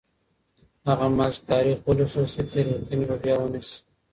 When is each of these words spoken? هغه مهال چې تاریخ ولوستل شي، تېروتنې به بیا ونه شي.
هغه 0.87 1.05
مهال 1.17 1.31
چې 1.35 1.41
تاریخ 1.51 1.77
ولوستل 1.83 2.25
شي، 2.33 2.41
تېروتنې 2.51 3.05
به 3.09 3.15
بیا 3.23 3.35
ونه 3.37 3.59
شي. 3.67 3.77